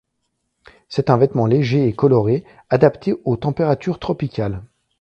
C'est 0.89 1.11
un 1.11 1.17
vêtement 1.17 1.45
léger 1.45 1.87
et 1.87 1.93
coloré, 1.93 2.43
adapté 2.71 3.13
aux 3.23 3.37
températures 3.37 3.99
tropicales. 3.99 4.63